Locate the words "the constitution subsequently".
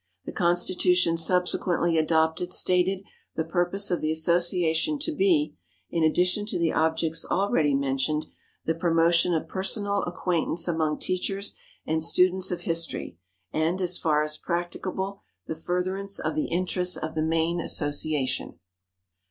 0.25-1.95